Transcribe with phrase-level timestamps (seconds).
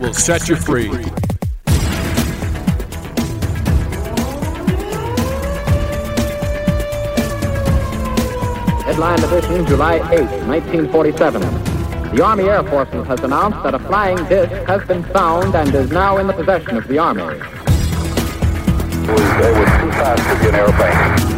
[0.00, 0.88] will set you free.
[8.84, 11.40] Headline edition, July 8, 1947.
[12.14, 15.90] The Army Air Forces has announced that a flying disc has been found and is
[15.90, 17.22] now in the possession of the Army.
[17.22, 17.30] It
[19.10, 21.37] was, it was too fast to be an airplane.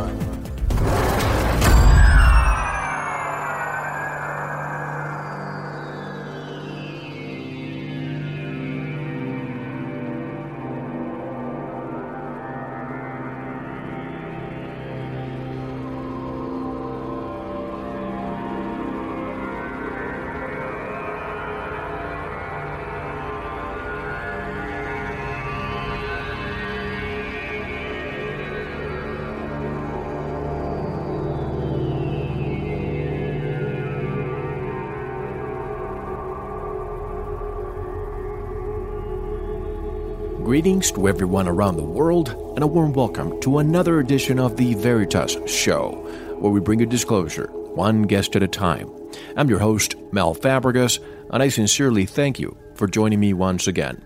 [40.51, 44.73] Greetings to everyone around the world, and a warm welcome to another edition of the
[44.73, 45.91] Veritas Show,
[46.39, 48.91] where we bring you disclosure, one guest at a time.
[49.37, 50.99] I'm your host, Mel Fabregas,
[51.31, 54.03] and I sincerely thank you for joining me once again.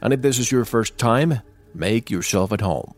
[0.00, 1.42] And if this is your first time,
[1.74, 2.92] make yourself at home.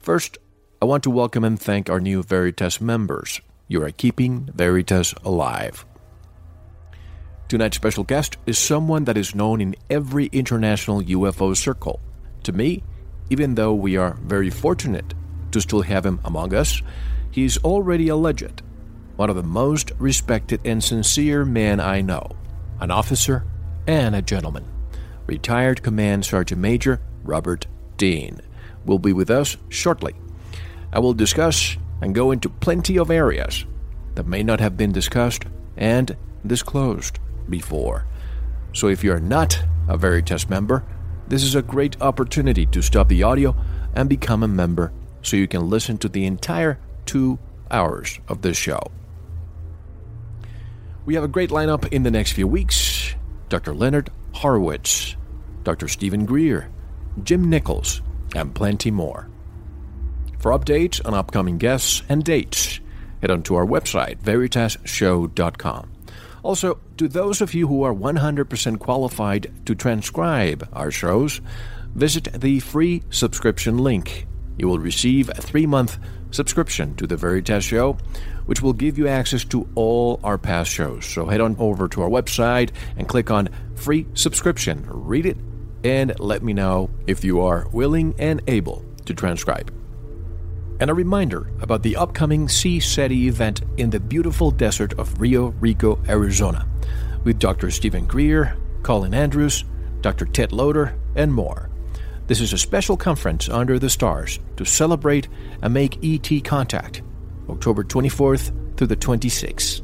[0.00, 0.38] First,
[0.82, 3.40] I want to welcome and thank our new Veritas members.
[3.68, 5.86] You are keeping Veritas alive.
[7.48, 12.00] Tonight's special guest is someone that is known in every international UFO circle.
[12.42, 12.82] To me,
[13.30, 15.14] even though we are very fortunate
[15.52, 16.82] to still have him among us,
[17.30, 18.62] he is already a legend,
[19.14, 22.32] one of the most respected and sincere men I know,
[22.80, 23.44] an officer
[23.86, 24.64] and a gentleman.
[25.26, 28.40] Retired Command Sergeant Major Robert Dean
[28.84, 30.14] will be with us shortly.
[30.92, 33.64] I will discuss and go into plenty of areas
[34.16, 35.44] that may not have been discussed
[35.76, 38.06] and disclosed before.
[38.72, 39.58] So if you're not
[39.88, 40.84] a Veritas member,
[41.28, 43.56] this is a great opportunity to stop the audio
[43.94, 44.92] and become a member
[45.22, 47.38] so you can listen to the entire two
[47.70, 48.80] hours of this show.
[51.04, 53.14] We have a great lineup in the next few weeks
[53.48, 53.74] Dr.
[53.74, 55.16] Leonard Horowitz,
[55.62, 55.88] Dr.
[55.88, 56.68] Steven Greer,
[57.22, 58.02] Jim Nichols,
[58.34, 59.28] and plenty more.
[60.38, 62.80] For updates on upcoming guests and dates,
[63.20, 65.95] head on to our website, veritasshow.com.
[66.46, 71.40] Also, to those of you who are 100% qualified to transcribe our shows,
[71.96, 74.28] visit the free subscription link.
[74.56, 75.98] You will receive a three month
[76.30, 77.94] subscription to the Veritas Show,
[78.44, 81.04] which will give you access to all our past shows.
[81.04, 85.38] So head on over to our website and click on free subscription, read it,
[85.82, 89.75] and let me know if you are willing and able to transcribe.
[90.78, 95.98] And a reminder about the upcoming CSETI event in the beautiful desert of Rio Rico,
[96.06, 96.66] Arizona,
[97.24, 97.70] with Dr.
[97.70, 99.64] Steven Greer, Colin Andrews,
[100.02, 100.26] Dr.
[100.26, 101.70] Ted Loder, and more.
[102.26, 105.28] This is a special conference under the stars to celebrate
[105.62, 107.02] and make ET contact,
[107.48, 109.80] October 24th through the 26th.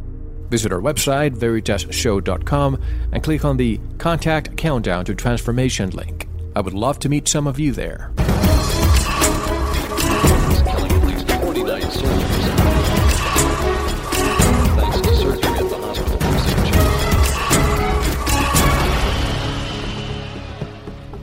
[0.51, 6.29] Visit our website, veritasshow.com, and click on the Contact Countdown to Transformation link.
[6.55, 8.13] I would love to meet some of you there.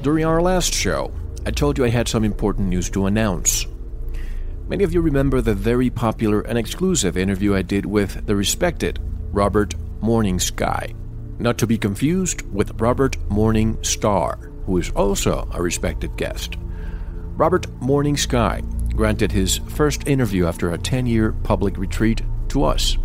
[0.01, 1.11] During our last show,
[1.45, 3.67] I told you I had some important news to announce.
[4.69, 8.97] Many of you remember the very popular and exclusive interview I did with the respected
[9.33, 10.93] Robert Morning Sky,
[11.37, 16.55] not to be confused with Robert Morning Star, who is also a respected guest.
[17.35, 18.61] Robert Morning Sky
[18.95, 22.97] granted his first interview after a 10 year public retreat to us.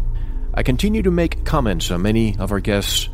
[0.54, 3.08] I continue to make comments on many of our guests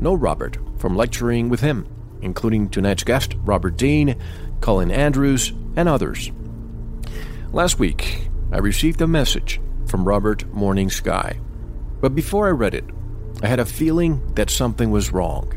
[0.00, 1.86] know Robert from lecturing with him,
[2.22, 4.16] including tonight's guest, Robert Dean,
[4.60, 6.32] Colin Andrews, and others.
[7.52, 11.40] Last week, I received a message from Robert Morning Sky.
[12.00, 12.84] But before I read it,
[13.42, 15.52] I had a feeling that something was wrong.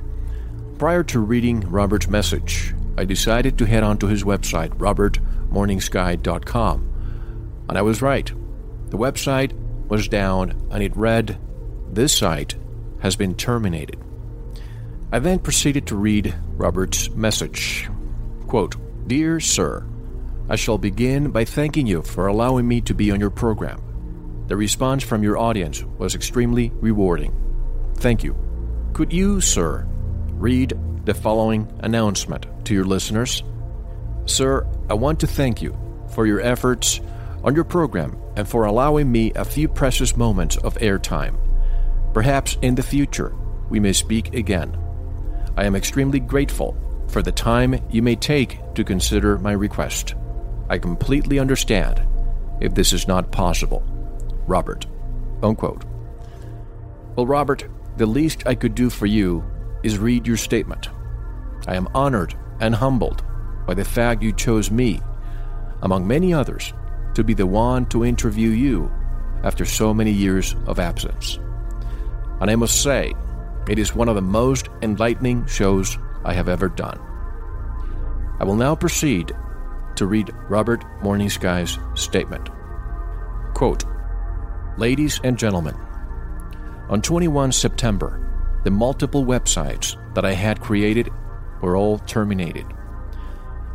[0.78, 6.86] Prior to reading Robert's message, I decided to head on to his website, robertmorningsky.com.
[7.70, 8.32] And I was right.
[8.90, 9.54] The website
[9.88, 11.38] was down and it read,
[11.92, 12.56] This site
[13.02, 14.00] has been terminated.
[15.12, 17.90] I then proceeded to read Robert's message.
[18.48, 18.76] Quote,
[19.08, 19.86] Dear Sir,
[20.48, 23.82] I shall begin by thanking you for allowing me to be on your program.
[24.48, 27.34] The response from your audience was extremely rewarding.
[27.96, 28.36] Thank you.
[28.94, 29.88] Could you, sir,
[30.34, 30.74] read
[31.06, 33.44] the following announcement to your listeners?
[34.26, 35.78] Sir, I want to thank you
[36.14, 37.00] for your efforts
[37.44, 41.36] on your program and for allowing me a few precious moments of airtime.
[42.14, 43.36] Perhaps in the future
[43.70, 44.78] we may speak again.
[45.58, 50.16] I am extremely grateful for the time you may take to consider my request.
[50.70, 52.02] I completely understand
[52.62, 53.84] if this is not possible.
[54.46, 54.86] Robert.
[55.42, 55.86] Unquote.
[57.16, 57.68] Well, Robert,
[57.98, 59.44] the least I could do for you
[59.84, 60.90] is read your statement.
[61.68, 63.24] I am honored and humbled
[63.66, 65.02] by the fact you chose me,
[65.82, 66.74] among many others,
[67.16, 68.92] to be the one to interview you
[69.44, 71.40] after so many years of absence.
[72.42, 73.14] And I must say,
[73.70, 77.00] it is one of the most enlightening shows I have ever done.
[78.40, 79.32] I will now proceed
[79.96, 82.50] to read Robert Morning Sky's statement.
[83.54, 83.84] Quote,
[84.78, 85.76] Ladies and gentlemen,
[86.90, 88.20] on 21 September,
[88.64, 91.10] the multiple websites that I had created
[91.62, 92.66] were all terminated.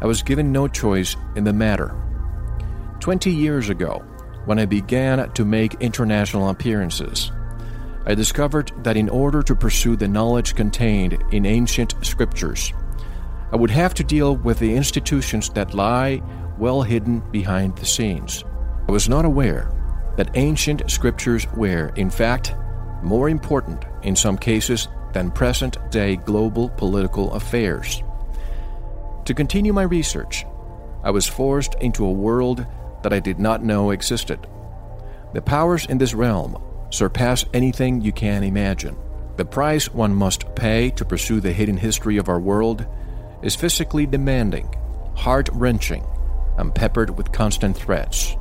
[0.01, 1.95] I was given no choice in the matter.
[3.01, 4.03] Twenty years ago,
[4.45, 7.31] when I began to make international appearances,
[8.07, 12.73] I discovered that in order to pursue the knowledge contained in ancient scriptures,
[13.51, 16.21] I would have to deal with the institutions that lie
[16.59, 18.45] well hidden behind the scenes.
[18.89, 19.71] I was not aware
[20.17, 22.55] that ancient scriptures were, in fact,
[23.03, 28.03] more important in some cases than present day global political affairs.
[29.25, 30.45] To continue my research,
[31.03, 32.67] I was forced into a world
[33.03, 34.47] that I did not know existed.
[35.33, 36.63] The powers in this realm
[36.95, 38.97] surpass anything you can imagine.
[39.37, 42.87] The price one must pay to pursue the hidden history of our world
[43.43, 44.73] is physically demanding,
[45.17, 46.07] heart wrenching,
[46.57, 48.37] and peppered with constant threats.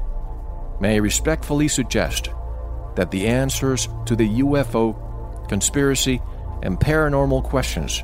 [0.79, 2.29] May I respectfully suggest
[2.95, 6.21] that the answers to the UFO, conspiracy,
[6.61, 8.03] and paranormal questions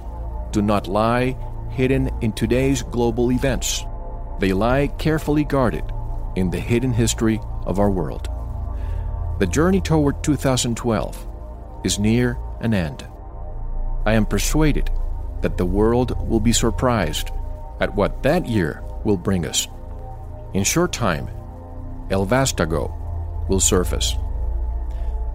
[0.51, 1.37] do not lie
[1.69, 3.85] hidden in today's global events.
[4.39, 5.83] They lie carefully guarded
[6.35, 8.29] in the hidden history of our world.
[9.39, 11.27] The journey toward 2012
[11.85, 13.07] is near an end.
[14.05, 14.91] I am persuaded
[15.41, 17.31] that the world will be surprised
[17.79, 19.67] at what that year will bring us.
[20.53, 21.29] In short time,
[22.09, 22.93] El Vastago
[23.47, 24.15] will surface.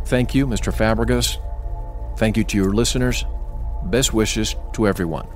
[0.04, 0.70] Thank you, Mr.
[0.70, 1.38] Fabregas.
[2.18, 3.24] Thank you to your listeners.
[3.84, 5.26] Best wishes to everyone.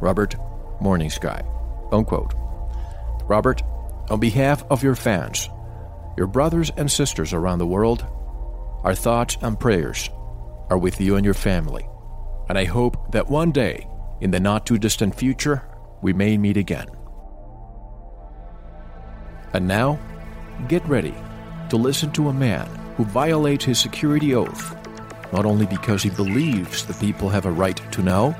[0.00, 0.36] Robert
[0.80, 1.42] Morning Sky.
[1.90, 2.34] Unquote.
[3.24, 3.62] Robert,
[4.08, 5.48] on behalf of your fans,
[6.16, 8.06] your brothers and sisters around the world,
[8.82, 10.10] our thoughts and prayers
[10.70, 11.88] are with you and your family.
[12.48, 13.88] And I hope that one day
[14.20, 15.62] in the not too distant future,
[16.02, 16.86] we may meet again.
[19.52, 19.98] And now,
[20.68, 21.14] get ready
[21.70, 22.66] to listen to a man
[22.96, 24.76] who violates his security oath,
[25.32, 28.34] not only because he believes the people have a right to know,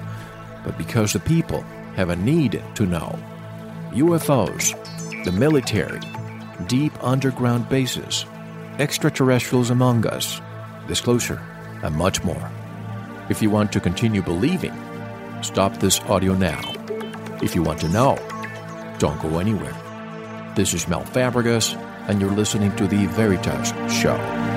[0.65, 1.63] but because the people
[1.97, 3.19] have a need to know.
[3.93, 4.75] UFOs,
[5.25, 6.01] the military,
[6.67, 8.27] deep underground bases,
[8.79, 10.41] extraterrestrials among us,
[10.89, 11.41] disclosure,
[11.83, 12.51] and much more.
[13.29, 14.75] If you want to continue believing,
[15.45, 16.59] Stop this audio now.
[17.43, 18.17] If you want to know,
[18.99, 19.77] don't go anywhere.
[20.57, 21.77] This is Mel Fabregas,
[22.09, 24.54] and you're listening to The Veritas Show.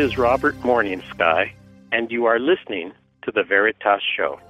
[0.00, 1.52] Is Robert Morningsky,
[1.92, 2.90] and you are listening
[3.20, 4.40] to The Veritas Show.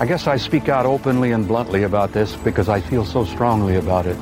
[0.00, 3.76] I guess I speak out openly and bluntly about this because I feel so strongly
[3.76, 4.16] about it.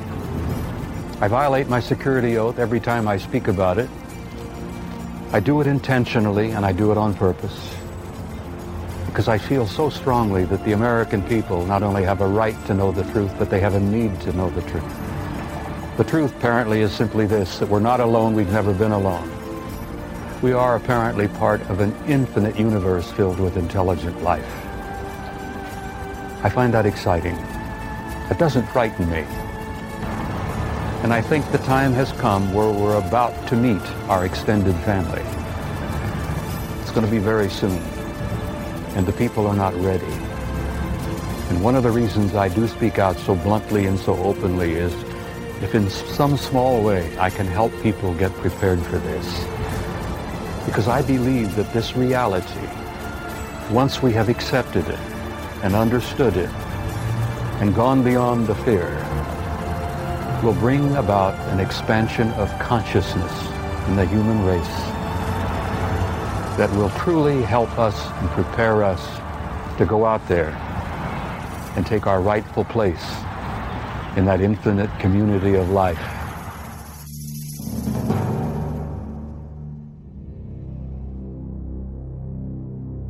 [1.21, 3.89] I violate my security oath every time I speak about it.
[5.31, 7.77] I do it intentionally and I do it on purpose
[9.13, 12.73] because I feel so strongly that the American people not only have a right to
[12.73, 15.97] know the truth, but they have a need to know the truth.
[15.97, 19.29] The truth apparently is simply this, that we're not alone, we've never been alone.
[20.41, 24.51] We are apparently part of an infinite universe filled with intelligent life.
[26.43, 27.35] I find that exciting.
[28.31, 29.25] It doesn't frighten me.
[31.03, 35.21] And I think the time has come where we're about to meet our extended family.
[36.81, 37.92] It's going to be very soon.
[38.95, 40.13] And the people are not ready.
[41.49, 44.93] And one of the reasons I do speak out so bluntly and so openly is
[45.61, 49.45] if in some small way I can help people get prepared for this.
[50.65, 52.67] Because I believe that this reality,
[53.71, 54.99] once we have accepted it,
[55.63, 56.49] and understood it
[57.61, 58.91] and gone beyond the fear
[60.43, 63.31] will bring about an expansion of consciousness
[63.87, 64.92] in the human race
[66.57, 69.01] that will truly help us and prepare us
[69.77, 70.49] to go out there
[71.75, 73.03] and take our rightful place
[74.15, 75.99] in that infinite community of life.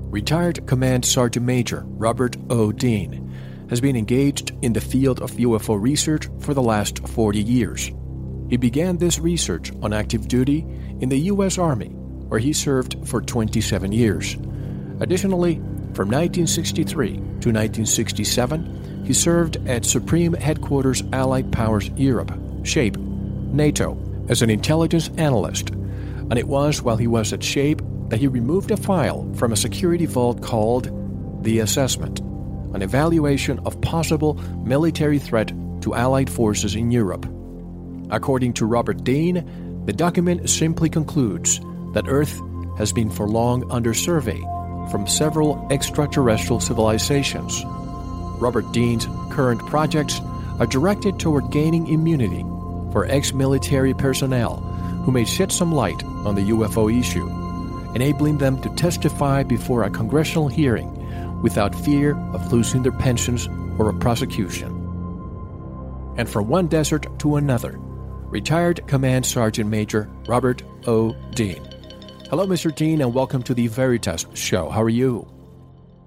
[0.10, 2.72] Retired Command Sergeant Major Robert O.
[2.72, 3.30] Dean
[3.70, 7.92] has been engaged in the field of UFO research for the last 40 years.
[8.50, 10.66] He began this research on active duty
[11.00, 11.58] in the U.S.
[11.58, 11.94] Army,
[12.34, 14.34] where he served for 27 years.
[15.02, 15.58] Additionally,
[15.94, 22.32] from 1963 to 1967, he served at Supreme Headquarters Allied Powers Europe,
[22.64, 23.96] SHAPE, NATO,
[24.30, 28.72] as an intelligence analyst, and it was while he was at SHAPE that he removed
[28.72, 30.90] a file from a security vault called
[31.44, 32.20] The Assessment,
[32.74, 35.50] an evaluation of possible military threat
[35.82, 37.28] to Allied forces in Europe.
[38.10, 41.62] According to Robert Dean, the document simply concludes
[41.94, 42.42] that Earth
[42.78, 44.42] has been for long under survey
[44.92, 47.64] from several extraterrestrial civilizations.
[48.40, 50.20] Robert Dean's current projects
[50.60, 52.42] are directed toward gaining immunity
[52.92, 54.58] for ex military personnel
[55.06, 57.28] who may shed some light on the UFO issue,
[57.96, 60.90] enabling them to testify before a congressional hearing
[61.42, 63.48] without fear of losing their pensions
[63.78, 64.72] or a prosecution.
[66.18, 71.14] And from one desert to another, retired Command Sergeant Major Robert O.
[71.32, 71.73] Dean.
[72.34, 72.74] Hello, Mr.
[72.74, 74.72] Dean, and welcome to the Veritas Show.
[74.72, 75.32] How are you?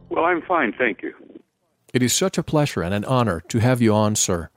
[0.09, 1.15] Well, I'm fine, thank you.
[1.95, 4.51] It is such a pleasure and an honor to have you on, sir.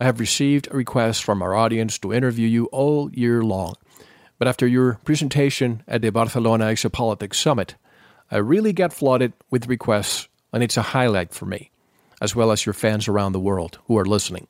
[0.00, 3.74] I have received requests from our audience to interview you all year long.
[4.40, 7.76] But after your presentation at the Barcelona Exopolitics Summit,
[8.28, 11.70] I really get flooded with requests, and it's a highlight for me,
[12.20, 14.48] as well as your fans around the world who are listening.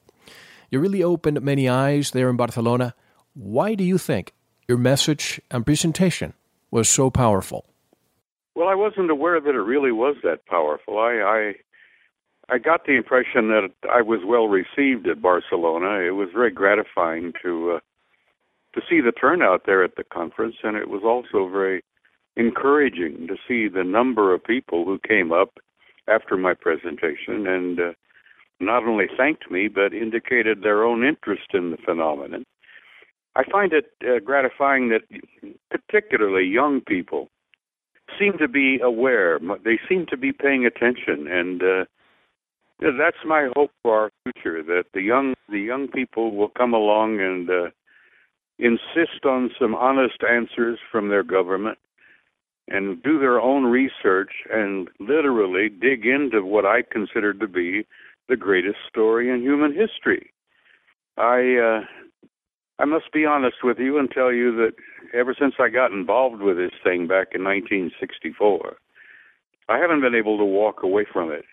[0.71, 2.95] You really opened many eyes there in Barcelona.
[3.35, 4.33] Why do you think
[4.67, 6.33] your message and presentation
[6.71, 7.67] was so powerful?
[8.55, 10.99] Well, I wasn't aware that it really was that powerful.
[10.99, 11.55] I, I
[12.49, 16.01] I got the impression that I was well received at Barcelona.
[16.07, 17.81] It was very gratifying to uh,
[18.75, 21.83] to see the turnout there at the conference, and it was also very
[22.37, 25.59] encouraging to see the number of people who came up
[26.07, 27.93] after my presentation and uh,
[28.61, 32.45] not only thanked me but indicated their own interest in the phenomenon.
[33.37, 35.03] I find it uh, gratifying that
[35.71, 37.29] particularly young people
[38.19, 39.39] seem to be aware.
[39.63, 41.85] They seem to be paying attention, and uh,
[42.81, 44.63] that's my hope for our future.
[44.63, 47.71] That the young the young people will come along and uh,
[48.59, 51.79] insist on some honest answers from their government,
[52.69, 57.87] and do their own research and literally dig into what I consider to be
[58.31, 60.33] the greatest story in human history.
[61.19, 62.06] I uh,
[62.79, 64.73] I must be honest with you and tell you that
[65.15, 68.77] ever since I got involved with this thing back in 1964,
[69.69, 71.45] I haven't been able to walk away from it.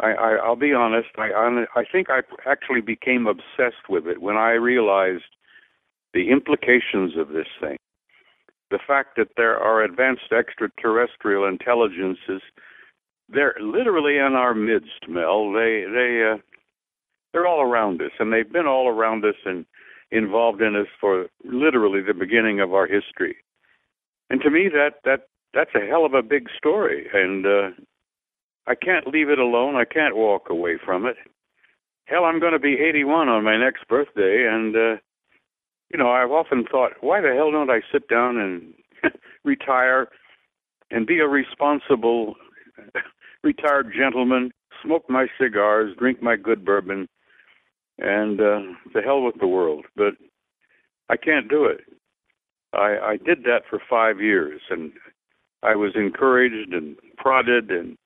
[0.00, 1.08] I, I I'll be honest.
[1.16, 1.30] I
[1.74, 5.24] I think I actually became obsessed with it when I realized
[6.14, 7.76] the implications of this thing.
[8.70, 12.42] The fact that there are advanced extraterrestrial intelligences,
[13.28, 15.52] they're literally in our midst, Mel.
[15.52, 16.38] They they uh,
[17.32, 19.66] they're all around us, and they've been all around us and
[20.10, 23.36] involved in us for literally the beginning of our history.
[24.30, 27.06] And to me, that that that's a hell of a big story.
[27.12, 27.70] And uh,
[28.66, 29.76] I can't leave it alone.
[29.76, 31.16] I can't walk away from it.
[32.04, 34.96] Hell, I'm going to be 81 on my next birthday, and uh,
[35.90, 38.74] you know, I've often thought, why the hell don't I sit down and
[39.44, 40.08] retire
[40.90, 42.34] and be a responsible
[43.42, 44.50] retired gentleman,
[44.82, 47.08] smoke my cigars, drink my good bourbon,
[47.98, 48.60] and uh,
[48.94, 49.86] the hell with the world.
[49.96, 50.14] But
[51.08, 51.80] I can't do it.
[52.72, 54.92] I, I did that for five years, and
[55.62, 57.96] I was encouraged and prodded and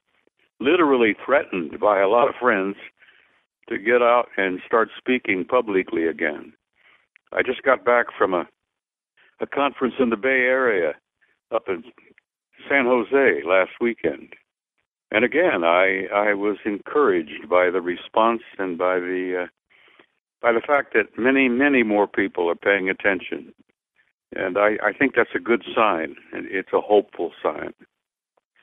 [0.60, 2.76] literally threatened by a lot of friends
[3.68, 6.52] to get out and start speaking publicly again.
[7.32, 8.46] I just got back from a
[9.40, 10.92] a conference in the Bay Area
[11.52, 11.82] up in
[12.68, 14.34] San Jose last weekend.
[15.10, 19.46] And again, I I was encouraged by the response and by the uh,
[20.42, 23.52] by the fact that many many more people are paying attention,
[24.34, 27.72] and I I think that's a good sign, and it's a hopeful sign.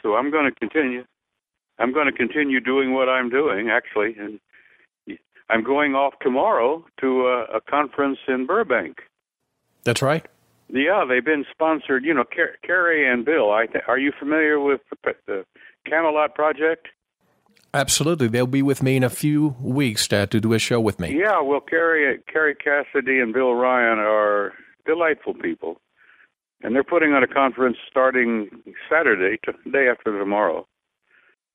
[0.01, 1.05] So I'm going to continue.
[1.77, 4.39] I'm going to continue doing what I'm doing actually, and
[5.49, 8.97] I'm going off tomorrow to a, a conference in Burbank.
[9.83, 10.25] That's right.
[10.67, 12.03] Yeah, they've been sponsored.
[12.05, 13.51] You know, Car- Kerry and Bill.
[13.51, 15.45] I th- are you familiar with the, the
[15.85, 16.87] Camelot Project?
[17.73, 20.99] Absolutely, they'll be with me in a few weeks to, to do a show with
[20.99, 21.17] me.
[21.19, 24.53] Yeah, well, Kerry, Kerry Cassidy and Bill Ryan are
[24.85, 25.79] delightful people,
[26.63, 28.49] and they're putting on a conference starting
[28.89, 30.67] Saturday, t- day after tomorrow,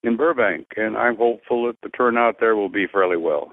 [0.05, 3.53] in Burbank, and I'm hopeful that the turnout there will be fairly well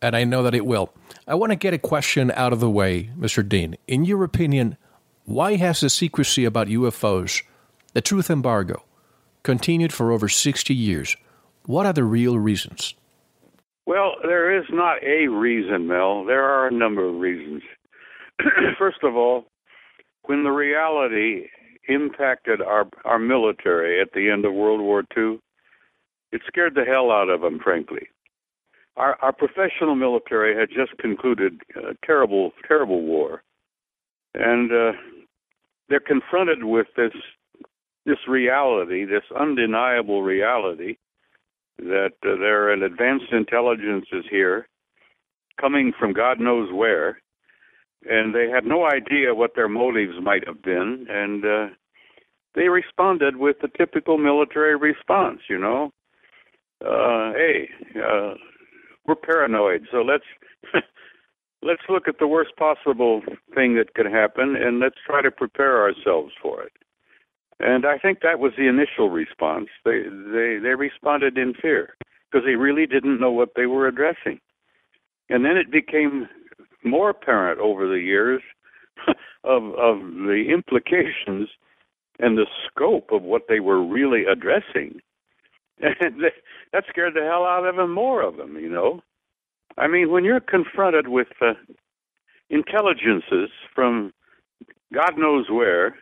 [0.00, 0.92] and I know that it will.
[1.26, 3.46] I want to get a question out of the way, Mr.
[3.46, 3.76] Dean.
[3.86, 4.76] In your opinion,
[5.24, 7.42] why has the secrecy about UFOs,
[7.92, 8.84] the truth embargo,
[9.42, 11.16] continued for over 60 years?
[11.66, 12.94] What are the real reasons?
[13.86, 16.24] Well, there is not a reason, Mel.
[16.24, 17.62] There are a number of reasons.
[18.78, 19.46] First of all,
[20.24, 21.48] when the reality
[21.88, 25.40] impacted our our military at the end of World War II,
[26.32, 28.08] it scared the hell out of them, frankly
[28.98, 33.42] our, our professional military had just concluded a terrible, terrible war,
[34.34, 34.92] and uh,
[35.88, 37.12] they're confronted with this
[38.08, 40.96] this reality, this undeniable reality
[41.78, 44.66] that uh, there an advanced intelligence is here,
[45.60, 47.20] coming from God knows where,
[48.08, 51.66] and they had no idea what their motives might have been, and uh,
[52.54, 55.92] they responded with the typical military response, you know.
[56.84, 58.34] Uh, hey, uh,
[59.06, 60.24] we're paranoid, so let's
[61.62, 63.20] let's look at the worst possible
[63.54, 66.72] thing that could happen and let's try to prepare ourselves for it.
[67.60, 69.68] And I think that was the initial response.
[69.84, 71.96] They they they responded in fear
[72.30, 74.40] because they really didn't know what they were addressing.
[75.28, 76.28] And then it became
[76.84, 78.42] more apparent over the years
[79.44, 81.48] of of the implications
[82.18, 85.00] and the scope of what they were really addressing.
[85.80, 86.24] And
[86.72, 89.00] that scared the hell out of them more of them, you know.
[89.76, 91.52] I mean, when you're confronted with uh,
[92.50, 94.12] intelligences from
[94.92, 95.96] God knows where,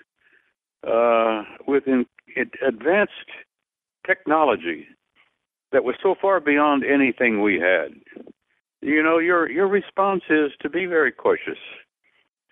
[0.86, 2.06] uh, with in,
[2.66, 3.12] advanced
[4.06, 4.86] technology
[5.72, 7.92] that was so far beyond anything we had,
[8.80, 11.58] you know, your your response is to be very cautious.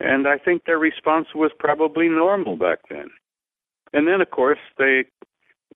[0.01, 3.09] And I think their response was probably normal back then.
[3.93, 5.05] And then, of course, they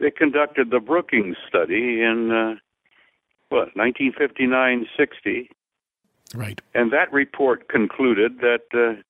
[0.01, 2.55] they conducted the Brookings study in uh,
[3.49, 5.51] what 1959 60.
[6.35, 6.61] Right.
[6.75, 9.01] And that report concluded that uh,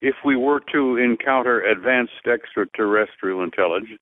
[0.00, 4.00] if we were to encounter advanced extraterrestrial intelligence,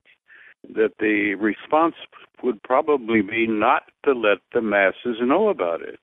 [0.73, 1.95] that the response
[2.43, 5.99] would probably be not to let the masses know about it.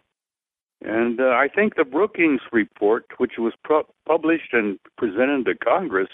[0.85, 6.09] And uh, I think the Brookings report, which was pro- published and presented to Congress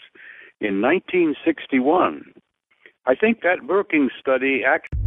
[0.60, 2.34] in 1961,
[3.06, 4.98] I think that Brookings study actually.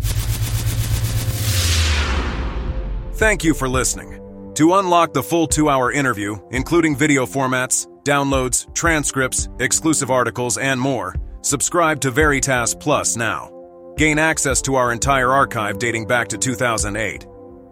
[3.16, 4.18] Thank you for listening.
[4.56, 10.80] To unlock the full two hour interview, including video formats, downloads, transcripts, exclusive articles, and
[10.80, 13.50] more, subscribe to Veritas Plus now.
[13.98, 17.26] Gain access to our entire archive dating back to 2008.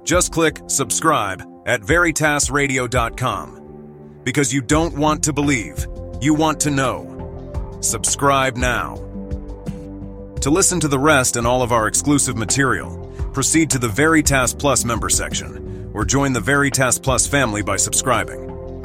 [0.04, 4.22] Just click subscribe at veritasradio.com.
[4.24, 5.88] Because you don't want to believe,
[6.22, 7.78] you want to know.
[7.82, 8.96] Subscribe now.
[10.42, 14.54] To listen to the rest and all of our exclusive material, proceed to the Veritas
[14.54, 18.49] Plus member section or join the Veritas Plus family by subscribing.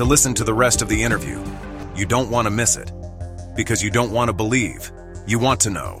[0.00, 1.38] to listen to the rest of the interview.
[1.94, 2.90] You don't want to miss it
[3.54, 4.90] because you don't want to believe,
[5.26, 6.00] you want to know.